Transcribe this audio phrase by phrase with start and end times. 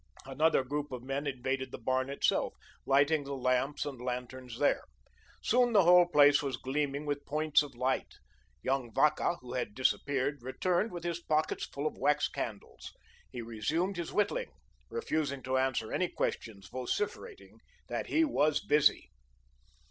[0.25, 2.55] Another group of men invaded the barn itself,
[2.87, 4.81] lighting the lamps and lanterns there.
[5.43, 8.15] Soon the whole place was gleaming with points of light.
[8.63, 12.95] Young Vacca, who had disappeared, returned with his pockets full of wax candles.
[13.31, 14.49] He resumed his whittling,
[14.89, 19.11] refusing to answer any questions, vociferating that he was busy.